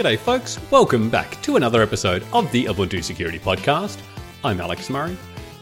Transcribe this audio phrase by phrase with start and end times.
[0.00, 0.58] G'day, folks.
[0.70, 4.00] Welcome back to another episode of the Ubuntu Security Podcast.
[4.42, 5.14] I'm Alex Murray.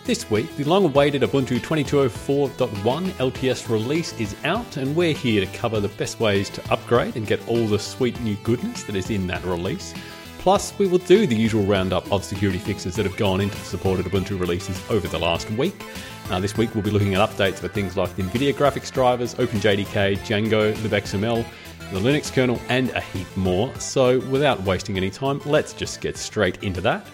[0.05, 5.59] This week, the long awaited Ubuntu 2204.1 LTS release is out, and we're here to
[5.59, 9.11] cover the best ways to upgrade and get all the sweet new goodness that is
[9.11, 9.93] in that release.
[10.39, 13.65] Plus, we will do the usual roundup of security fixes that have gone into the
[13.65, 15.84] supported Ubuntu releases over the last week.
[16.30, 19.34] Uh, this week, we'll be looking at updates for things like the NVIDIA graphics drivers,
[19.34, 21.45] OpenJDK, Django, libxml,
[21.92, 23.74] the Linux kernel, and a heap more.
[23.78, 27.06] So, without wasting any time, let's just get straight into that.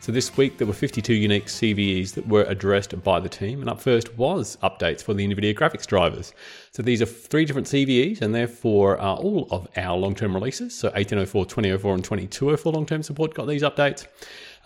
[0.00, 3.70] So, this week there were 52 unique CVEs that were addressed by the team, and
[3.70, 6.32] up first was updates for the NVIDIA graphics drivers.
[6.72, 10.34] So, these are three different CVEs, and therefore are uh, all of our long term
[10.34, 10.74] releases.
[10.74, 14.06] So, 1804, 2004, and 2204 long term support got these updates.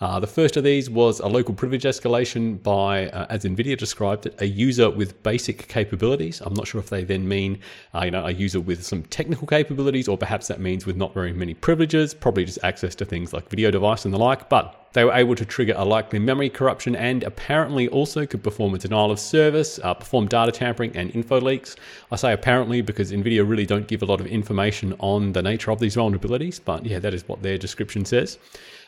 [0.01, 4.25] Uh, the first of these was a local privilege escalation by, uh, as NVIDIA described
[4.25, 6.41] it, a user with basic capabilities.
[6.41, 7.59] I'm not sure if they then mean,
[7.93, 11.13] uh, you know, a user with some technical capabilities, or perhaps that means with not
[11.13, 14.49] very many privileges, probably just access to things like video device and the like.
[14.49, 18.73] But they were able to trigger a likely memory corruption and apparently also could perform
[18.73, 21.75] a denial of service, uh, perform data tampering and info leaks.
[22.11, 25.71] I say apparently because NVIDIA really don't give a lot of information on the nature
[25.71, 28.39] of these vulnerabilities, but yeah, that is what their description says.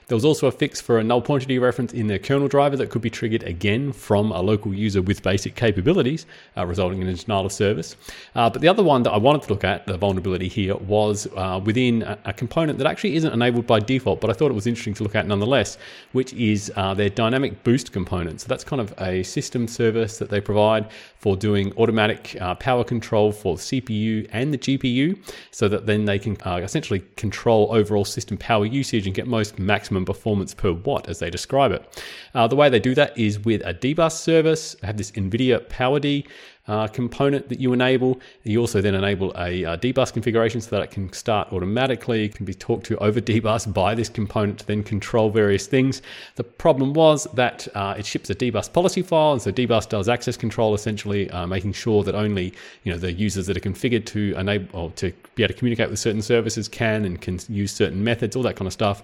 [0.07, 2.89] There was also a fix for a null pointer dereference in the kernel driver that
[2.89, 6.25] could be triggered again from a local user with basic capabilities,
[6.57, 7.95] uh, resulting in a denial of service.
[8.35, 11.27] Uh, but the other one that I wanted to look at, the vulnerability here, was
[11.37, 14.55] uh, within a, a, component that actually isn't enabled by default, but I thought it
[14.55, 15.77] was interesting to look at nonetheless,
[16.11, 18.41] which is uh, their dynamic boost component.
[18.41, 22.83] So that's kind of a system service that they provide for doing automatic uh, power
[22.83, 25.17] control for the CPU and the GPU,
[25.51, 29.57] so that then they can uh, essentially control overall system power usage and get most
[29.57, 32.03] maximum maximum performance per watt as they describe it.
[32.33, 36.25] Uh, the way they do that is with a dbus service, have this NVIDIA PowerD
[36.67, 38.19] uh, component that you enable.
[38.43, 42.25] You also then enable a uh, dbus configuration so that it can start automatically.
[42.25, 46.01] It can be talked to over dbus by this component to then control various things.
[46.35, 50.07] The problem was that uh, it ships a dbus policy file, and so dbus does
[50.07, 52.53] access control, essentially uh, making sure that only
[52.83, 55.89] you know the users that are configured to enable or to be able to communicate
[55.89, 59.03] with certain services can and can use certain methods, all that kind of stuff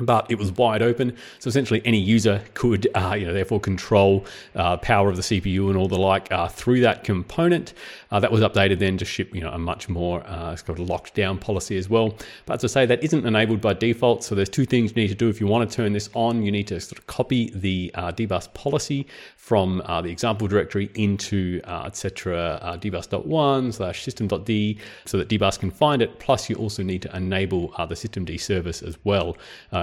[0.00, 1.16] but it was wide open.
[1.38, 4.24] So essentially, any user could, uh, you know, therefore control
[4.54, 7.74] uh, power of the CPU and all the like uh, through that component.
[8.10, 10.72] Uh, that was updated then to ship, you know, a much more uh, it's a
[10.72, 12.16] locked down policy as well.
[12.46, 14.24] But as I say, that isn't enabled by default.
[14.24, 16.42] So there's two things you need to do if you want to turn this on.
[16.42, 19.06] You need to sort of copy the uh, dbus policy
[19.36, 22.78] from the example directory into etc.
[22.80, 26.18] dbus.1 slash system.d so that dbus can find it.
[26.18, 29.36] Plus, you also need to enable the systemd service as well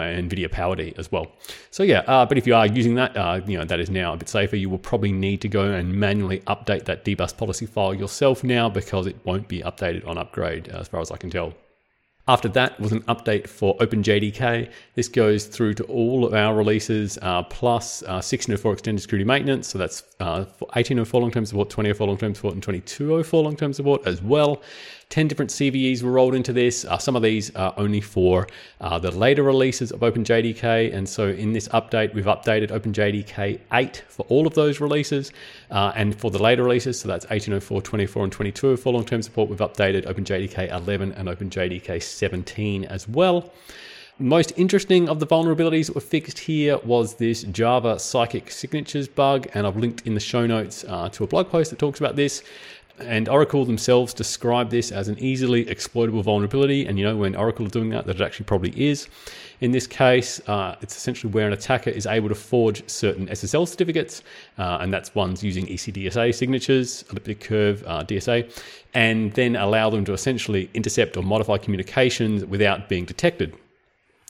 [0.07, 1.31] NVIDIA PowerD as well.
[1.71, 4.13] So yeah, uh, but if you are using that, uh, you know that is now
[4.13, 4.55] a bit safer.
[4.55, 8.69] You will probably need to go and manually update that dbus policy file yourself now
[8.69, 11.53] because it won't be updated on upgrade, as far as I can tell.
[12.29, 14.69] After that was an update for OpenJDK.
[14.95, 19.69] This goes through to all of our releases, uh, plus uh, 1604 extended security maintenance.
[19.69, 23.71] So that's uh, 1804 long term support, 2004 long term support, and 2204 long term
[23.71, 24.61] support as well.
[25.09, 26.83] 10 different CVEs were rolled into this.
[26.83, 28.47] Uh, some of these are only for
[28.81, 30.93] uh, the later releases of OpenJDK.
[30.93, 35.31] And so in this update, we've updated OpenJDK 8 for all of those releases.
[35.71, 39.21] Uh, and for the later releases, so that's 1804, 24, and 22 for long term
[39.21, 43.53] support, we've updated OpenJDK 11 and OpenJDK 17 as well.
[44.19, 49.45] Most interesting of the vulnerabilities that were fixed here was this Java psychic signatures bug,
[49.53, 52.15] and I've linked in the show notes uh, to a blog post that talks about
[52.15, 52.41] this.
[52.99, 56.85] And Oracle themselves describe this as an easily exploitable vulnerability.
[56.85, 59.07] And you know, when Oracle are doing that, that it actually probably is.
[59.59, 63.67] In this case, uh, it's essentially where an attacker is able to forge certain SSL
[63.67, 64.21] certificates,
[64.59, 68.51] uh, and that's ones using ECDSA signatures, elliptic curve uh, DSA,
[68.93, 73.55] and then allow them to essentially intercept or modify communications without being detected.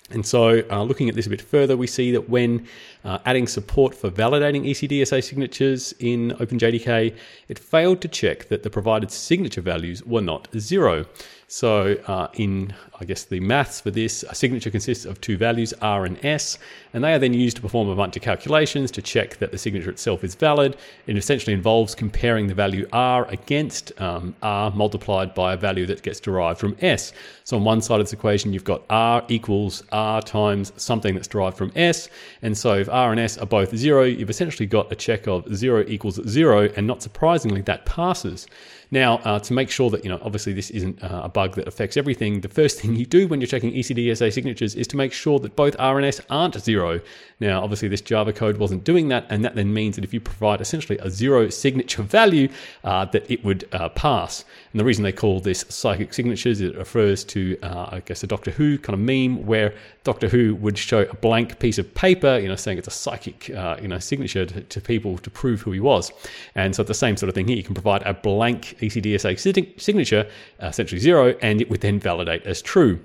[0.09, 2.65] And so, uh, looking at this a bit further, we see that when
[3.03, 7.13] uh, adding support for validating ECDSA signatures in OpenJDK,
[7.49, 11.05] it failed to check that the provided signature values were not zero.
[11.49, 15.73] So, uh, in I guess the maths for this, a signature consists of two values,
[15.81, 16.59] R and S,
[16.93, 19.57] and they are then used to perform a bunch of calculations to check that the
[19.57, 20.75] signature itself is valid.
[21.05, 26.01] It essentially involves comparing the value R against um, R multiplied by a value that
[26.01, 27.13] gets derived from S.
[27.45, 31.29] So, on one side of this equation, you've got R equals R times something that's
[31.29, 32.09] derived from S,
[32.41, 35.55] and so if R and S are both zero, you've essentially got a check of
[35.55, 38.47] zero equals zero, and not surprisingly, that passes.
[38.91, 41.67] Now, uh, to make sure that, you know, obviously this isn't uh, a bug that
[41.67, 45.13] affects everything, the first thing you do when you're checking ECDSA signatures is to make
[45.13, 46.99] sure that both RNS aren't zero.
[47.39, 50.19] Now, obviously, this Java code wasn't doing that, and that then means that if you
[50.19, 52.49] provide essentially a zero signature value,
[52.83, 54.45] uh, that it would uh, pass.
[54.73, 58.27] And the reason they call this psychic signatures, it refers to, uh, I guess, a
[58.27, 62.39] Doctor Who kind of meme where Doctor Who would show a blank piece of paper,
[62.39, 65.61] you know, saying it's a psychic, uh, you know, signature to, to, people to prove
[65.61, 66.11] who he was.
[66.55, 67.57] And so the same sort of thing here.
[67.57, 70.27] You can provide a blank ECDSA signature,
[70.63, 72.99] uh, essentially zero, and it would then validate as true.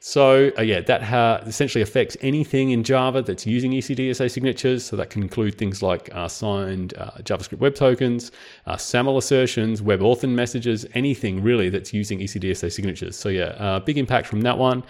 [0.00, 4.84] So uh, yeah, that ha- essentially affects anything in Java that's using ECDSA signatures.
[4.84, 8.30] So that can include things like uh, signed uh, JavaScript web tokens,
[8.66, 13.16] uh, SAML assertions, web WebAuthn messages, anything really that's using ECDSA signatures.
[13.16, 14.84] So yeah, uh, big impact from that one.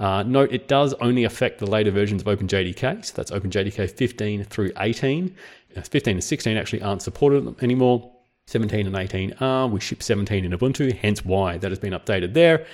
[0.00, 3.04] Uh, note it does only affect the later versions of OpenJDK.
[3.04, 5.34] So that's OpenJDK 15 through 18.
[5.82, 8.13] 15 and 16 actually aren't supported anymore.
[8.54, 9.66] 17 and 18 are.
[9.66, 12.66] We ship 17 in Ubuntu, hence why that has been updated there.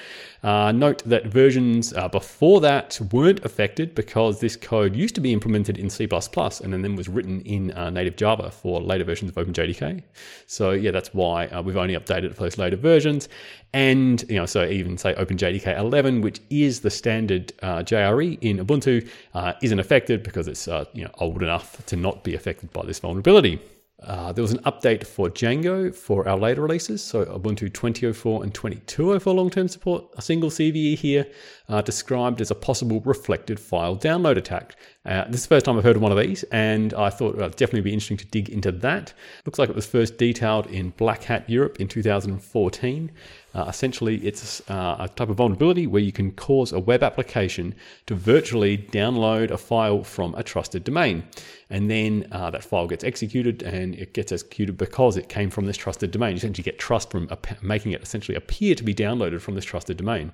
[0.42, 5.32] Uh, note that versions uh, before that weren't affected because this code used to be
[5.32, 9.36] implemented in C++ and then was written in uh, native Java for later versions of
[9.36, 10.02] OpenJDK.
[10.46, 13.30] So yeah, that's why uh, we've only updated for those later versions.
[13.72, 18.58] And you know, so even say OpenJDK 11, which is the standard uh, JRE in
[18.58, 22.84] Ubuntu, uh, isn't affected because it's you know old enough to not be affected by
[22.84, 23.60] this vulnerability.
[24.02, 28.54] Uh, there was an update for Django for our later releases, so Ubuntu 20.04 and
[28.54, 30.04] 22.04 long-term support.
[30.16, 31.26] A single CVE here
[31.68, 34.76] uh, described as a possible reflected file download attack.
[35.04, 37.34] Uh, this is the first time I've heard of one of these, and I thought
[37.34, 39.12] it would definitely be interesting to dig into that.
[39.44, 43.10] Looks like it was first detailed in Black Hat Europe in 2014.
[43.54, 47.74] Uh, essentially, it's uh, a type of vulnerability where you can cause a web application
[48.06, 51.24] to virtually download a file from a trusted domain.
[51.68, 55.66] And then uh, that file gets executed and it gets executed because it came from
[55.66, 56.30] this trusted domain.
[56.30, 57.28] You essentially get trust from
[57.62, 60.32] making it essentially appear to be downloaded from this trusted domain.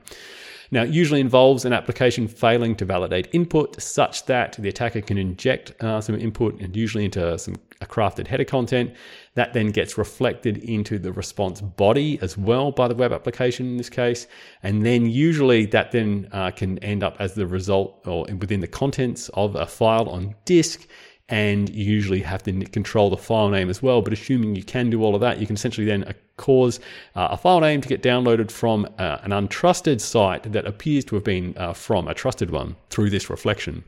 [0.70, 5.18] Now, it usually involves an application failing to validate input such that the attacker can
[5.18, 8.94] inject uh, some input and usually into some a crafted header content.
[9.34, 13.76] That then gets reflected into the response body as well by the web application in
[13.76, 14.26] this case.
[14.62, 18.66] And then usually that then uh, can end up as the result or within the
[18.66, 20.86] contents of a file on disk
[21.28, 24.00] and you usually have to control the file name as well.
[24.00, 26.80] But assuming you can do all of that, you can essentially then cause
[27.14, 31.14] uh, a file name to get downloaded from uh, an untrusted site that appears to
[31.14, 33.84] have been uh, from a trusted one through this reflection.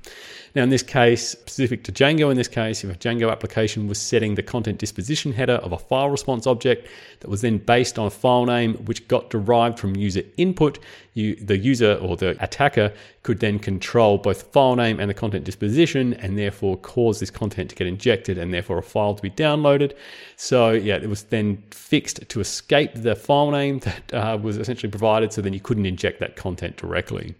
[0.54, 4.00] Now, in this case, specific to Django, in this case, if a Django application was
[4.00, 6.88] setting the content disposition header of a file response object
[7.20, 10.78] that was then based on a file name which got derived from user input,
[11.14, 12.92] you, the user or the attacker
[13.22, 17.70] could then control both file name and the content disposition and therefore cause this content
[17.70, 19.94] to get injected and therefore a file to be downloaded.
[20.36, 24.90] So, yeah, it was then fixed to escape the file name that uh, was essentially
[24.90, 27.34] provided so then you couldn't inject that content directly.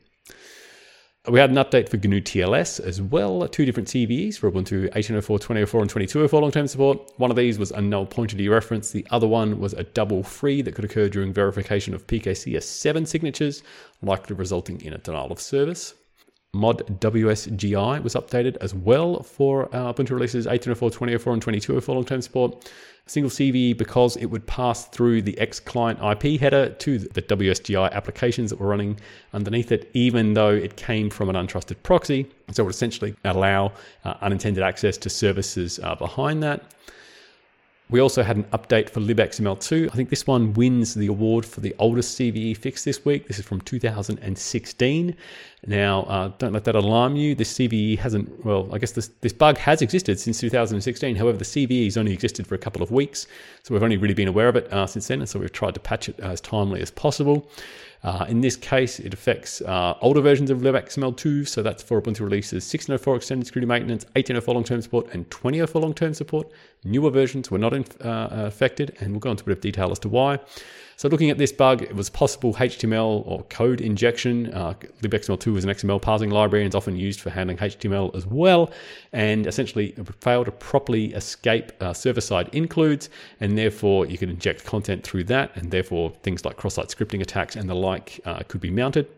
[1.28, 5.38] We had an update for GNU TLS as well, two different CVEs for Ubuntu 18.04,
[5.38, 7.12] 20.04, and 22.04 long-term support.
[7.18, 8.92] One of these was a null pointer dereference.
[8.92, 13.62] The other one was a double free that could occur during verification of PKCS7 signatures,
[14.00, 15.92] likely resulting in a denial of service.
[16.54, 22.22] Mod WSGI was updated as well for uh, Ubuntu releases 18.04, 20.04, and 22.04 long-term
[22.22, 22.70] support
[23.10, 27.92] single CVE because it would pass through the X client IP header to the WSGI
[27.92, 28.98] applications that were running
[29.32, 32.26] underneath it, even though it came from an untrusted proxy.
[32.52, 33.72] So it would essentially allow
[34.04, 36.62] uh, unintended access to services uh, behind that.
[37.90, 39.90] We also had an update for libxml2.
[39.90, 43.26] I think this one wins the award for the oldest CVE fix this week.
[43.26, 45.16] This is from 2016.
[45.66, 47.34] Now, uh, don't let that alarm you.
[47.34, 51.16] This CVE hasn't, well, I guess this, this bug has existed since 2016.
[51.16, 53.26] However, the CVE has only existed for a couple of weeks.
[53.64, 55.20] So we've only really been aware of it uh, since then.
[55.20, 57.50] And so we've tried to patch it uh, as timely as possible.
[58.04, 61.48] Uh, in this case, it affects uh, older versions of libxml2.
[61.48, 65.80] So that's for Ubuntu releases 16.04 extended security maintenance, 18.04 long term support, and 20.04
[65.80, 66.48] long term support.
[66.84, 68.96] Newer versions were not in, uh, affected.
[69.00, 70.38] And we'll go into a bit of detail as to why.
[70.96, 74.46] So looking at this bug, it was possible HTML or code injection.
[75.02, 78.26] libxml2 2 is an XML parsing library and it's often used for handling HTML as
[78.26, 78.70] well.
[79.12, 83.08] And essentially, fail to properly escape uh, server side includes,
[83.40, 87.22] and therefore you can inject content through that, and therefore things like cross site scripting
[87.22, 89.08] attacks and the like uh, could be mounted.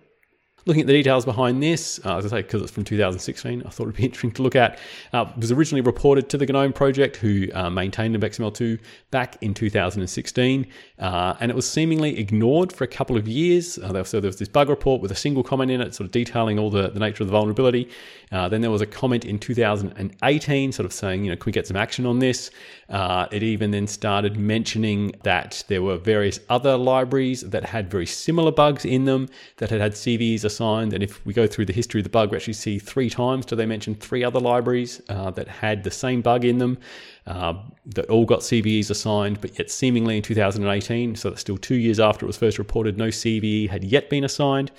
[0.67, 3.71] Looking at the details behind this, uh, as I say, because it's from 2016, I
[3.71, 4.79] thought it'd be interesting to look at.
[5.13, 8.79] Uh, it was originally reported to the GNOME project, who uh, maintained libxml2
[9.11, 10.67] back in 2016,
[10.99, 13.79] uh, and it was seemingly ignored for a couple of years.
[13.79, 16.13] Uh, so there was this bug report with a single comment in it, sort of
[16.13, 17.89] detailing all the, the nature of the vulnerability.
[18.31, 21.53] Uh, then there was a comment in 2018, sort of saying, you know, can we
[21.53, 22.51] get some action on this?
[23.33, 28.51] it even then started mentioning that there were various other libraries that had very similar
[28.51, 29.97] bugs in them that had had
[30.51, 30.93] CVEs assigned.
[30.93, 33.47] And if we go through the history of the bug, we actually see three times
[33.47, 36.79] do they mention three other libraries uh, that had the same bug in them
[37.27, 37.55] uh,
[37.87, 42.01] that all got CVEs assigned, but yet seemingly in 2018, so that's still two years
[42.01, 44.71] after it was first reported, no CVE had yet been assigned.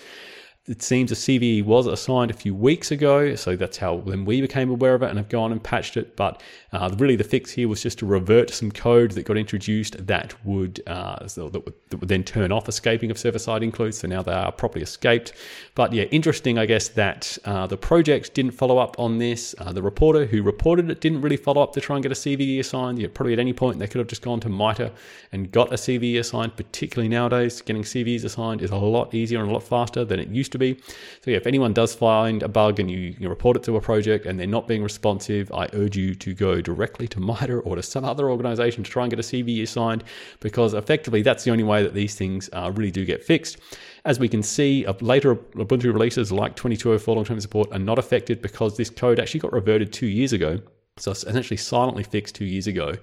[0.67, 4.41] It seems a CVE was assigned a few weeks ago, so that's how then we
[4.41, 6.15] became aware of it and have gone and patched it.
[6.15, 10.05] But uh, really, the fix here was just to revert some code that got introduced
[10.05, 13.97] that would, uh, that would, that would then turn off escaping of server-side includes.
[13.97, 15.33] So now they are properly escaped.
[15.73, 19.55] But yeah, interesting, I guess, that uh, the project didn't follow up on this.
[19.57, 22.15] Uh, the reporter who reported it didn't really follow up to try and get a
[22.15, 22.99] CVE assigned.
[22.99, 24.91] Yeah, probably at any point they could have just gone to MITRE
[25.31, 26.55] and got a CVE assigned.
[26.55, 30.27] Particularly nowadays, getting CVEs assigned is a lot easier and a lot faster than it
[30.27, 30.79] used to be.
[31.21, 33.81] So yeah, if anyone does find a bug and you, you report it to a
[33.81, 37.75] project and they're not being responsive, I urge you to go directly to MITRE or
[37.75, 40.03] to some other organization to try and get a CVE assigned
[40.39, 43.57] because effectively that's the only way that these things uh, really do get fixed.
[44.05, 48.77] As we can see, later Ubuntu releases like 2204 long-term support are not affected because
[48.77, 50.59] this code actually got reverted two years ago
[50.97, 52.93] so essentially silently fixed two years ago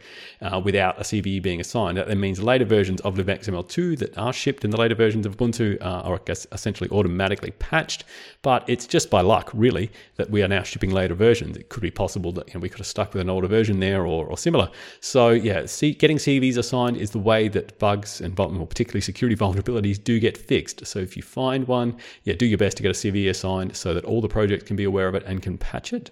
[0.43, 1.97] uh, without a CVE being assigned.
[1.97, 5.81] That means later versions of libxml2 that are shipped in the later versions of Ubuntu
[5.81, 6.21] uh, are
[6.53, 8.05] essentially automatically patched.
[8.43, 11.57] But it's just by luck, really, that we are now shipping later versions.
[11.57, 13.81] It could be possible that you know, we could have stuck with an older version
[13.81, 14.71] there or, or similar.
[15.01, 20.03] So yeah, see, getting CVEs assigned is the way that bugs and particularly security vulnerabilities
[20.03, 20.87] do get fixed.
[20.87, 23.95] So if you find one, yeah, do your best to get a CVE assigned so
[23.95, 26.11] that all the projects can be aware of it and can patch it.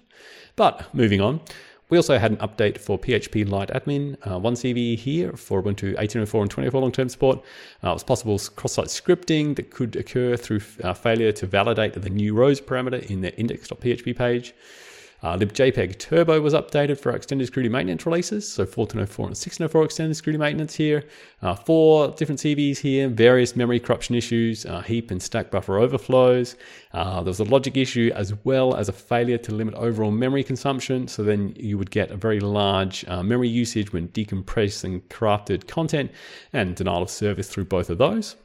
[0.57, 1.39] But moving on,
[1.89, 5.95] we also had an update for PHP Lite Admin, uh, one CVE here for Ubuntu
[5.95, 7.37] 18.04 and 20.04 long-term support.
[7.81, 12.33] Uh, was possible cross-site scripting that could occur through uh, failure to validate the new
[12.33, 14.53] rows parameter in the index.php page.
[15.23, 20.15] Uh, libjpeg Turbo was updated for extended security maintenance releases, so 14.04 and 16.04 extended
[20.15, 21.03] security maintenance here.
[21.41, 26.55] Uh, four different CVEs here, various memory corruption issues, uh, heap and stack buffer overflows.
[26.93, 30.43] Uh, there was a logic issue as well as a failure to limit overall memory
[30.43, 35.67] consumption, so then you would get a very large uh, memory usage when decompressing corrupted
[35.67, 36.11] content
[36.53, 38.35] and denial of service through both of those.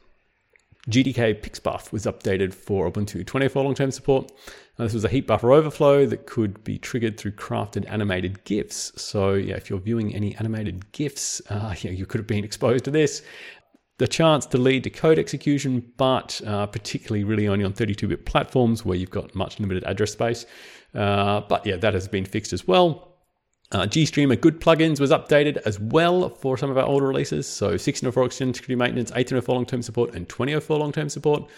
[0.89, 4.31] GDK Pixbuf was updated for Ubuntu 24 long-term support.
[4.77, 8.91] Now, this was a heap buffer overflow that could be triggered through crafted animated GIFs.
[8.99, 12.85] So yeah, if you're viewing any animated GIFs, uh, yeah, you could have been exposed
[12.85, 13.21] to this.
[13.99, 18.83] The chance to lead to code execution, but uh, particularly really only on 32-bit platforms
[18.83, 20.47] where you've got much limited address space.
[20.95, 23.13] Uh, but yeah, that has been fixed as well.
[23.71, 27.47] Uh, GStreamer Good Plugins was updated as well for some of our older releases.
[27.47, 31.49] So 1604 extended security maintenance, 1804 long-term support, and 2004 long-term support.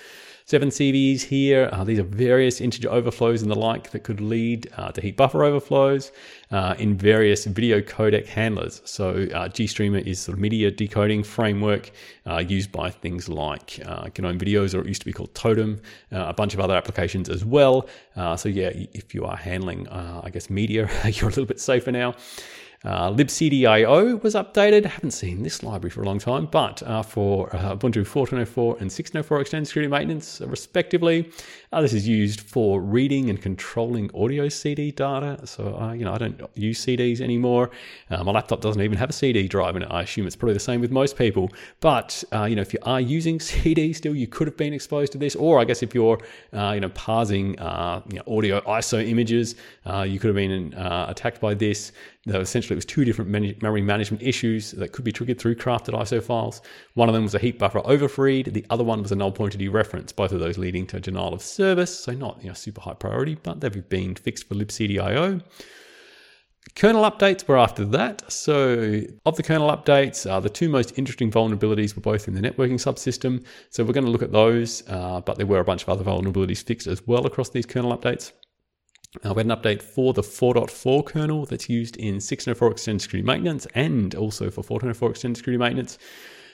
[0.48, 1.70] Seven CVEs here.
[1.72, 5.18] Uh, these are various integer overflows and the like that could lead uh, to heap
[5.18, 6.12] buffer overflows
[6.52, 8.80] uh, in various video codec handlers.
[8.86, 11.90] So uh, GStreamer is of media decoding framework
[12.28, 16.34] uh, used by things like GNOME Videos, or it used to be called Totem, a
[16.34, 17.90] bunch of other applications as well.
[18.38, 22.14] so yeah, if you are handling, I guess, media, you're a little bit safer now.
[22.86, 24.86] Uh, libcdio was updated.
[24.86, 28.92] Haven't seen this library for a long time, but uh, for uh, Ubuntu 14.04 and
[28.92, 31.32] 16.04 extended security maintenance, respectively.
[31.74, 35.39] Uh, this is used for reading and controlling audio CD data.
[35.46, 37.72] So, uh, you know, I don't use CDs anymore.
[38.12, 39.84] Uh, my laptop doesn't even have a CD drive it.
[39.89, 41.50] I assume it's probably the same with most people.
[41.80, 45.18] But, you know, if you are using CD still, you could have been exposed to
[45.18, 45.36] this.
[45.36, 46.20] Or I guess if you're,
[46.54, 49.56] you know, parsing you know, audio ISO images,
[50.06, 51.92] you could have been attacked by this.
[52.27, 55.98] Though essentially it was two different memory management issues that could be triggered through crafted
[55.98, 56.62] ISO files.
[56.96, 58.51] One of them was a heap buffer overread.
[58.51, 60.13] The other one was a null pointer dereference.
[60.13, 61.98] Both of those leading to a denial of service.
[61.98, 65.41] So not you know, super high priority, but they've been fixed for libcdio.
[66.75, 68.29] Kernel updates were after that.
[68.29, 72.41] So, of the kernel updates, uh, the two most interesting vulnerabilities were both in the
[72.41, 73.46] networking subsystem.
[73.70, 76.03] So, we're going to look at those, uh, but there were a bunch of other
[76.03, 78.34] vulnerabilities fixed as well across these kernel updates.
[79.24, 83.25] Uh, we had an update for the 4.4 kernel that's used in 604 extended security
[83.25, 85.98] maintenance and also for 1404 extended security maintenance.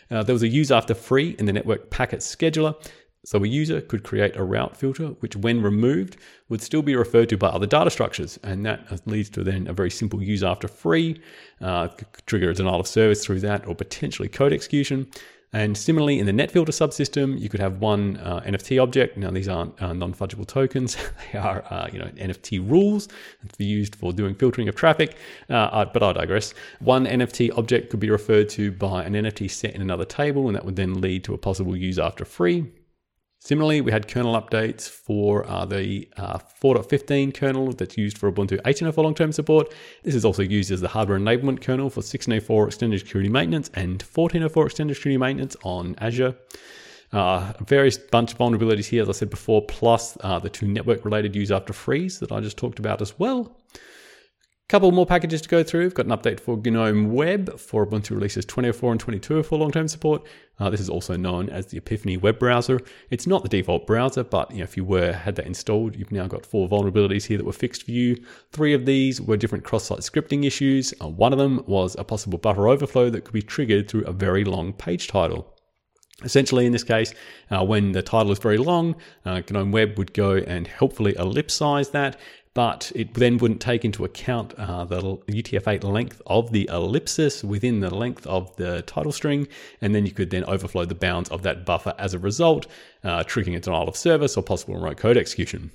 [0.09, 2.75] Uh, there was a use after free in the network packet scheduler.
[3.23, 6.17] So a user could create a route filter, which when removed
[6.49, 8.39] would still be referred to by other data structures.
[8.43, 11.21] And that leads to then a very simple use after free,
[11.61, 11.89] uh,
[12.25, 15.07] trigger a denial of service through that or potentially code execution.
[15.53, 19.17] And similarly, in the NetFilter subsystem, you could have one uh, NFT object.
[19.17, 20.95] Now, these aren't uh, non-fungible tokens;
[21.33, 23.09] they are, uh, you know, NFT rules
[23.43, 25.17] that's used for doing filtering of traffic.
[25.49, 26.53] Uh, but I digress.
[26.79, 30.55] One NFT object could be referred to by an NFT set in another table, and
[30.55, 32.71] that would then lead to a possible use after free.
[33.43, 38.61] Similarly, we had kernel updates for uh, the uh, 4.15 kernel that's used for Ubuntu
[38.61, 39.73] 18.04 long-term support.
[40.03, 44.05] This is also used as the hardware enablement kernel for 16.04 extended security maintenance and
[44.05, 46.35] 14.04 extended security maintenance on Azure.
[47.11, 51.35] Uh, various bunch of vulnerabilities here, as I said before, plus uh, the two network-related
[51.35, 53.57] use after frees that I just talked about as well
[54.71, 55.81] couple more packages to go through.
[55.81, 59.89] We've got an update for GNOME Web for Ubuntu releases 2004 and 22 for long-term
[59.89, 60.25] support.
[60.61, 62.79] Uh, this is also known as the Epiphany web browser.
[63.09, 66.13] It's not the default browser, but you know, if you were had that installed, you've
[66.13, 68.23] now got four vulnerabilities here that were fixed for you.
[68.53, 70.93] Three of these were different cross-site scripting issues.
[71.01, 74.13] Uh, one of them was a possible buffer overflow that could be triggered through a
[74.13, 75.53] very long page title.
[76.23, 77.13] Essentially, in this case,
[77.49, 81.91] uh, when the title is very long, uh, GNOME Web would go and helpfully ellipsize
[81.91, 82.19] that
[82.53, 87.79] but it then wouldn't take into account uh, the UTF-8 length of the ellipsis within
[87.79, 89.47] the length of the title string,
[89.79, 92.67] and then you could then overflow the bounds of that buffer as a result,
[93.03, 95.71] uh, triggering a denial of service or possible remote code execution.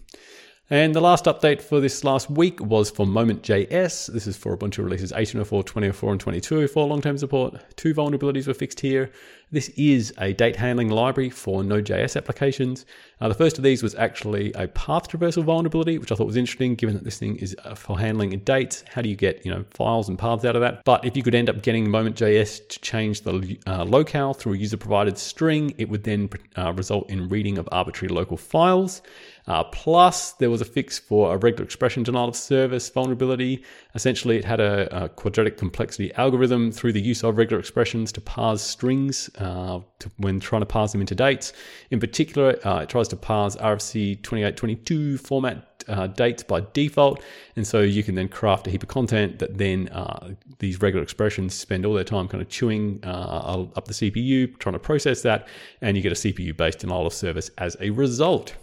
[0.68, 4.12] And the last update for this last week was for Moment.js.
[4.12, 7.76] This is for Ubuntu releases 18.04, 20.04, and 22.04 long-term support.
[7.76, 9.12] Two vulnerabilities were fixed here.
[9.52, 12.84] This is a date handling library for Node.js applications.
[13.20, 16.36] Uh, the first of these was actually a path traversal vulnerability, which I thought was
[16.36, 18.82] interesting, given that this thing is uh, for handling dates.
[18.88, 20.82] How do you get you know files and paths out of that?
[20.84, 24.58] But if you could end up getting Moment.js to change the uh, locale through a
[24.58, 29.00] user-provided string, it would then uh, result in reading of arbitrary local files.
[29.46, 33.62] Uh, plus, there was a fix for a regular expression denial of service vulnerability.
[33.94, 38.20] Essentially, it had a, a quadratic complexity algorithm through the use of regular expressions to
[38.20, 41.52] parse strings uh, to, when trying to parse them into dates.
[41.90, 47.22] In particular, uh, it tries to parse RFC 2822 format uh, dates by default.
[47.54, 51.02] And so you can then craft a heap of content that then uh, these regular
[51.02, 55.22] expressions spend all their time kind of chewing uh, up the CPU, trying to process
[55.22, 55.48] that,
[55.80, 58.54] and you get a CPU based denial of service as a result.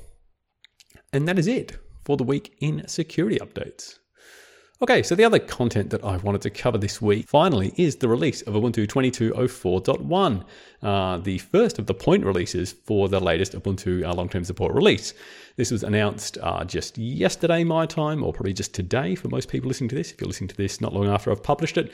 [1.11, 3.99] And that is it for the week in security updates.
[4.81, 8.09] Okay, so the other content that I wanted to cover this week finally is the
[8.09, 10.43] release of Ubuntu 22.04.1,
[10.81, 14.73] uh, the first of the point releases for the latest Ubuntu uh, long term support
[14.73, 15.13] release.
[15.57, 19.67] This was announced uh, just yesterday, my time, or probably just today for most people
[19.67, 21.91] listening to this, if you're listening to this not long after I've published it.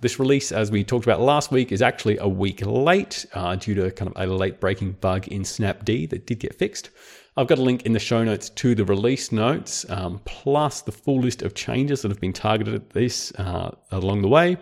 [0.00, 3.74] This release, as we talked about last week, is actually a week late uh, due
[3.74, 6.88] to kind of a late breaking bug in Snapd that did get fixed.
[7.36, 10.92] I've got a link in the show notes to the release notes, um, plus the
[10.92, 14.56] full list of changes that have been targeted at this uh, along the way.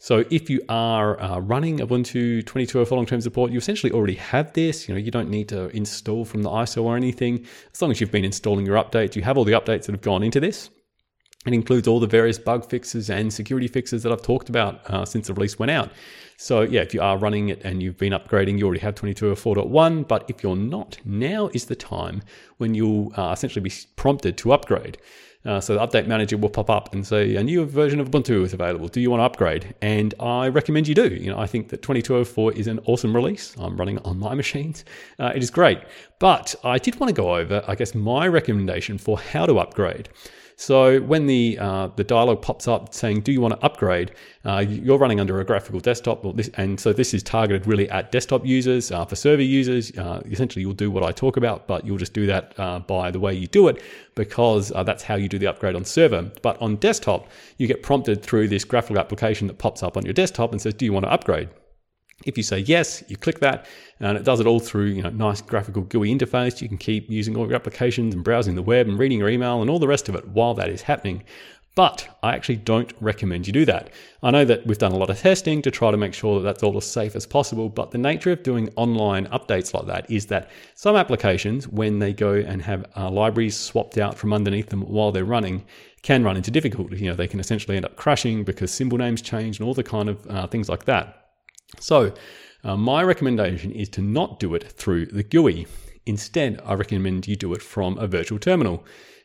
[0.00, 4.88] So if you are uh, running Ubuntu 22.04 long-term support, you essentially already have this.
[4.88, 7.46] You know, you don't need to install from the ISO or anything.
[7.72, 10.02] As long as you've been installing your updates, you have all the updates that have
[10.02, 10.68] gone into this.
[11.46, 15.04] It includes all the various bug fixes and security fixes that I've talked about uh,
[15.04, 15.90] since the release went out.
[16.36, 20.08] So yeah, if you are running it and you've been upgrading, you already have 22.04.1.
[20.08, 22.22] But if you're not, now is the time
[22.56, 24.98] when you'll uh, essentially be prompted to upgrade.
[25.44, 28.44] Uh, so the update manager will pop up and say a new version of Ubuntu
[28.44, 28.88] is available.
[28.88, 29.74] Do you want to upgrade?
[29.82, 31.08] And I recommend you do.
[31.08, 33.54] You know, I think that 2204 is an awesome release.
[33.58, 34.86] I'm running it on my machines.
[35.18, 35.80] Uh, it is great.
[36.18, 40.08] But I did want to go over, I guess, my recommendation for how to upgrade.
[40.56, 44.12] So when the uh, the dialog pops up saying, "Do you want to upgrade?"
[44.44, 48.12] Uh, you're running under a graphical desktop, this, and so this is targeted really at
[48.12, 48.92] desktop users.
[48.92, 52.12] Uh, for server users, uh, essentially you'll do what I talk about, but you'll just
[52.12, 53.82] do that uh, by the way you do it
[54.14, 56.30] because uh, that's how you do the upgrade on server.
[56.42, 60.14] But on desktop, you get prompted through this graphical application that pops up on your
[60.14, 61.48] desktop and says, "Do you want to upgrade?"
[62.24, 63.66] If you say yes, you click that,
[64.00, 66.62] and it does it all through you know nice graphical GUI interface.
[66.62, 69.60] You can keep using all your applications and browsing the web and reading your email
[69.60, 71.24] and all the rest of it while that is happening.
[71.74, 73.90] But I actually don't recommend you do that.
[74.22, 76.44] I know that we've done a lot of testing to try to make sure that
[76.44, 80.08] that's all as safe as possible, but the nature of doing online updates like that
[80.08, 84.68] is that some applications, when they go and have uh, libraries swapped out from underneath
[84.68, 85.64] them while they're running,
[86.02, 86.96] can run into difficulty.
[86.98, 89.82] You know, they can essentially end up crashing because symbol names change and all the
[89.82, 91.23] kind of uh, things like that.
[91.80, 92.14] So,
[92.62, 95.66] uh, my recommendation is to not do it through the GUI.
[96.06, 98.84] Instead, I recommend you do it from a virtual terminal.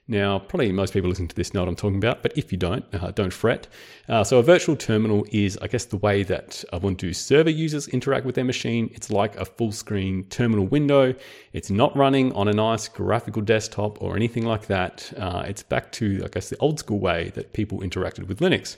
[0.09, 2.57] Now, probably most people listening to this know what I'm talking about, but if you
[2.57, 3.67] don't, uh, don't fret.
[4.07, 8.25] Uh, so, a virtual terminal is, I guess, the way that Ubuntu server users interact
[8.25, 8.89] with their machine.
[8.95, 11.13] It's like a full screen terminal window.
[11.53, 15.13] It's not running on a nice graphical desktop or anything like that.
[15.15, 18.77] Uh, it's back to, I guess, the old school way that people interacted with Linux.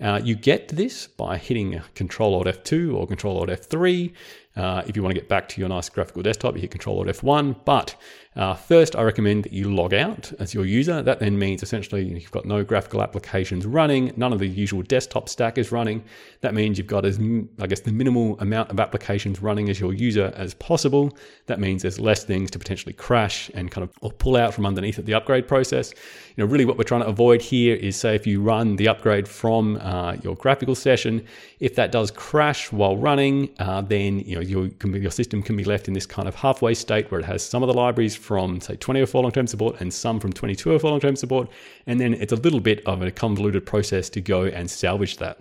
[0.00, 4.12] Uh, you get this by hitting Control Alt F2 or Control Alt F3.
[4.56, 6.98] Uh, if you want to get back to your nice graphical desktop, you hit Control
[6.98, 7.64] Alt F1.
[7.64, 7.94] But
[8.36, 11.02] uh, first, I recommend that you log out as your user.
[11.02, 15.28] That then means essentially you've got no graphical applications running, none of the usual desktop
[15.28, 16.04] stack is running.
[16.40, 17.18] That means you've got as
[17.58, 21.18] I guess the minimal amount of applications running as your user as possible.
[21.46, 24.64] That means there's less things to potentially crash and kind of or pull out from
[24.64, 25.92] underneath the upgrade process.
[26.36, 28.86] You know, really what we're trying to avoid here is say if you run the
[28.86, 31.26] upgrade from uh, your graphical session,
[31.58, 35.64] if that does crash while running, uh, then you know your, your system can be
[35.64, 38.60] left in this kind of halfway state where it has some of the libraries from
[38.60, 41.48] say 2004 long-term support and some from 2204 long-term support,
[41.86, 45.38] and then it's a little bit of a convoluted process to go and salvage that.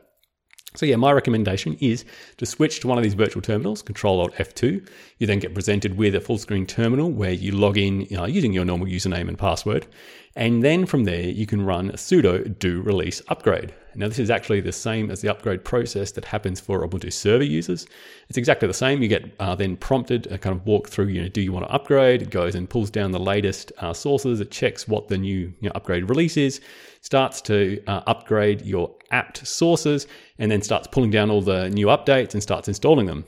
[0.75, 2.05] So yeah, my recommendation is
[2.37, 4.87] to switch to one of these virtual terminals, Control Alt F2.
[5.17, 8.25] You then get presented with a full screen terminal where you log in you know,
[8.25, 9.87] using your normal username and password.
[10.35, 13.73] And then from there, you can run sudo do release upgrade.
[13.99, 17.43] Now, this is actually the same as the upgrade process that happens for Ubuntu server
[17.43, 17.85] users.
[18.29, 19.01] It's exactly the same.
[19.01, 21.67] You get uh, then prompted a kind of walk through, you know, do you want
[21.67, 22.21] to upgrade?
[22.21, 24.39] It goes and pulls down the latest uh, sources.
[24.39, 26.61] It checks what the new you know, upgrade release is,
[27.01, 30.07] starts to uh, upgrade your apt sources,
[30.37, 33.25] and then starts pulling down all the new updates and starts installing them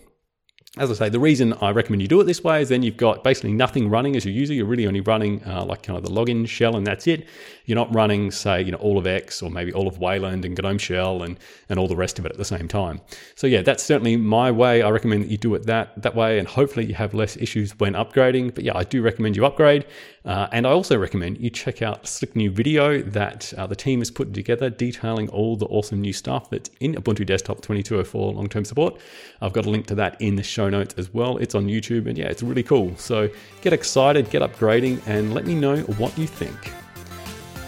[0.77, 2.95] as I say, the reason I recommend you do it this way is then you've
[2.95, 4.53] got basically nothing running as your user.
[4.53, 7.27] You're really only running uh, like kind of the login shell, and that's it.
[7.65, 10.57] You're not running, say, you know, all of X or maybe all of Wayland and
[10.57, 13.01] GNOME shell and and all the rest of it at the same time.
[13.35, 14.81] So yeah, that's certainly my way.
[14.81, 17.77] I recommend that you do it that that way, and hopefully you have less issues
[17.77, 18.55] when upgrading.
[18.55, 19.85] But yeah, I do recommend you upgrade,
[20.23, 23.99] uh, and I also recommend you check out slick new video that uh, the team
[23.99, 28.63] has put together detailing all the awesome new stuff that's in Ubuntu Desktop 2204 long-term
[28.63, 28.97] support.
[29.41, 31.37] I've got a link to that in the show show notes as well.
[31.37, 32.95] It's on YouTube, and yeah, it's really cool.
[32.95, 33.29] So
[33.61, 36.71] get excited, get upgrading, and let me know what you think.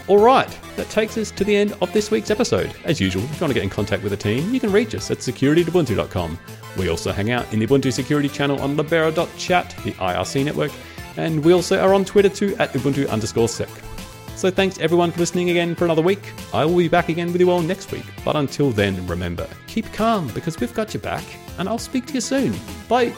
[0.08, 2.72] All right, that takes us to the end of this week's episode.
[2.84, 4.94] As usual, if you want to get in contact with the team, you can reach
[4.94, 6.38] us at security.ubuntu.com.
[6.78, 10.72] We also hang out in the Ubuntu security channel on libera.chat, the IRC network,
[11.18, 13.70] and we also are on Twitter too at Ubuntu underscore sec.
[14.36, 16.34] So thanks everyone for listening again for another week.
[16.54, 18.06] I will be back again with you all next week.
[18.26, 21.24] But until then, remember, keep calm because we've got your back,
[21.58, 22.54] and I'll speak to you soon.
[22.90, 23.14] Bye.